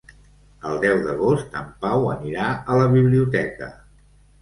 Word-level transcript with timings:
El 0.69 0.81
deu 0.85 1.01
d'agost 1.09 1.59
en 1.61 1.69
Pau 1.85 2.09
anirà 2.17 2.49
a 2.55 2.83
la 2.83 2.91
biblioteca. 2.99 3.73